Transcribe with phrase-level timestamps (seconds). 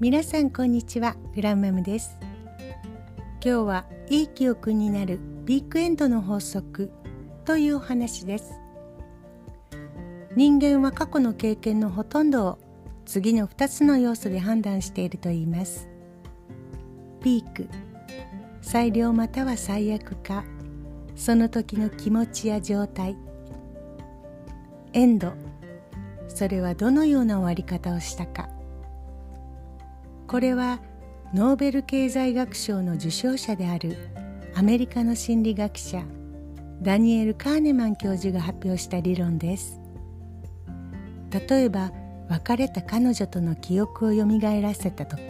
[0.00, 1.14] 皆さんこんにちは。
[1.36, 2.18] グランマムです。
[3.40, 6.90] 今日はいい記憶になるビークエンドの法則
[7.44, 8.54] というお話です。
[10.34, 12.58] 人間は過去の経験のほとんどを
[13.06, 15.88] 次の2つの要素で判断していると言います。
[17.22, 17.68] ピーク。
[18.62, 20.44] 最良または最悪か。
[21.14, 23.16] その時の気持ちや状態。
[24.92, 25.34] エンド。
[26.26, 28.53] それはどのような終わり方をしたか。
[30.34, 30.80] これは
[31.32, 33.96] ノーベル経済学賞の受賞者である
[34.56, 36.02] アメリカの心理学者
[36.82, 39.78] ダニエル・カーネマン教授が発表した理論です。
[41.48, 41.92] 例えば
[42.28, 45.20] 別れた彼女との記憶をよみがえらせた時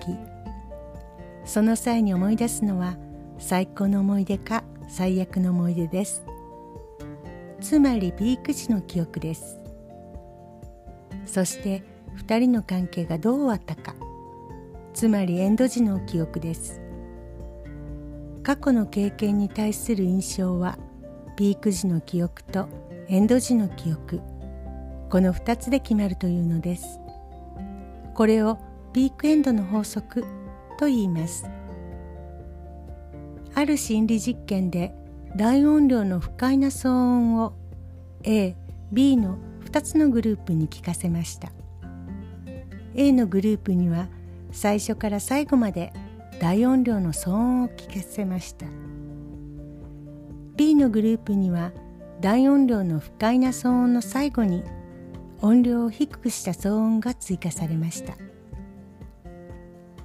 [1.44, 2.96] その際に思い出すのは
[3.38, 6.24] 最高の思い出か最悪の思い出です。
[7.60, 9.60] つまりピーク時の記憶です。
[11.26, 11.82] そして
[12.26, 13.94] 2人の関係がどう終わったか。
[14.94, 16.80] つまりエンド時の記憶です。
[18.44, 20.78] 過去の経験に対する印象は
[21.36, 22.68] ピーク時の記憶と
[23.08, 24.20] エンド時の記憶。
[25.10, 27.00] この2つで決まるというのです。
[28.14, 28.58] これを
[28.92, 30.22] ピークエンドの法則
[30.78, 31.44] と言います。
[33.52, 34.94] ある心理実験で
[35.36, 37.52] 大音量の不快な騒音を
[38.22, 38.54] A、
[38.92, 41.50] B の2つのグループに聞かせました。
[42.94, 44.06] A のグループには
[44.54, 45.92] 最初から最後まで
[46.40, 48.66] 大音量の騒音を聞かせました。
[50.56, 51.72] B のグループには
[52.20, 54.62] 大音量の不快な騒音の最後に
[55.42, 58.14] 音量を低くした騒音が追加されました。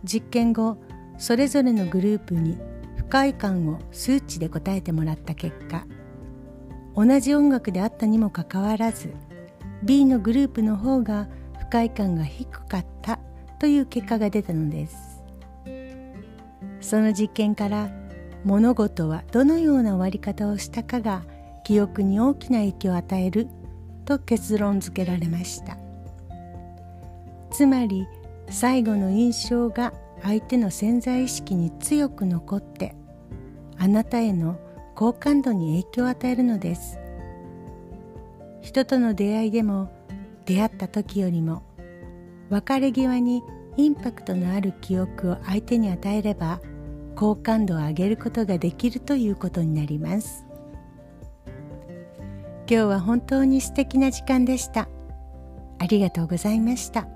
[0.04, 0.78] 実験後
[1.20, 2.58] それぞれのグループに
[2.96, 5.86] 不快感を数値で答えてもらった結果
[6.96, 9.14] 同じ音楽であったにもかかわらず
[9.84, 11.28] B のグループの方が
[11.60, 13.20] 不快感が低かった
[13.60, 15.22] という結果が出たのです。
[16.82, 17.90] その実験から
[18.44, 21.24] 物事はどのような終わり方をしたかが
[21.64, 23.48] 記憶に大きな影響を与える
[24.06, 25.78] と結論付けられました。
[27.52, 28.08] つまり
[28.50, 29.94] 最後の印象が
[30.24, 32.96] 相手の潜在意識に強く残って
[33.78, 34.60] あなたへの
[34.96, 36.98] 好感度に影響を与えるのです。
[38.62, 39.92] 人との出会いでも
[40.46, 41.64] 出会った時よりも
[42.50, 43.44] 別れ際に
[43.78, 46.60] インパクトのある記憶を相手に与えれば
[47.16, 50.46] 好感度を上げることができるということになります。
[52.70, 54.88] 今日は本当に素敵な時間でした。
[55.80, 57.08] ありがとうございました。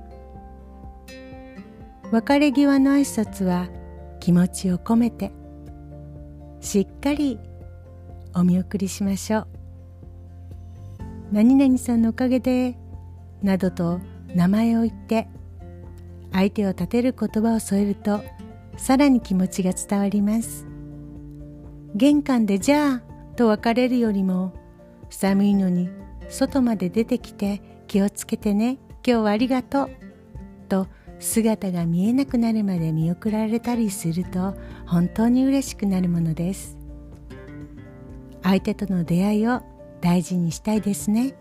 [2.11, 3.67] 別れ際の挨拶は
[4.19, 5.31] 気持ちを込めて
[6.59, 7.39] しっかり
[8.35, 9.47] お見送りしましょう。
[11.31, 12.77] 何々さんのおかげで
[13.41, 13.99] などと
[14.35, 15.27] 名前を言って
[16.31, 18.23] 相手を立てる言葉を添えると
[18.77, 20.65] さらに気持ちが伝わります。
[21.95, 24.53] 玄関でじゃあと別れるよりも
[25.09, 25.89] 寒いのに
[26.29, 29.89] 外まで出てきて気をつけてね今日はありがとう
[30.67, 30.87] と
[31.19, 34.55] 姿が見えなくなるまで見送られたりすると
[34.87, 36.77] 本当に嬉しくなるものです。
[38.41, 39.61] 相手との出会いを
[40.01, 41.35] 大事にしたいですね。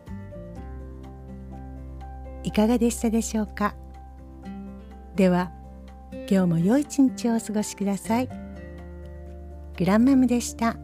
[2.53, 3.75] いかがでしたでしょうか？
[5.17, 5.51] では
[6.31, 8.29] 今日も良い一日をお過ごしください
[9.79, 10.77] グランマムでした。